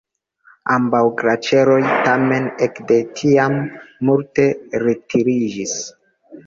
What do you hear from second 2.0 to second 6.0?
tamen ek de tiam multe retiriĝis.